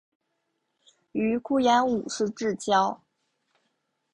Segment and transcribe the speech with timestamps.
[1.11, 3.03] 与顾炎武是至交。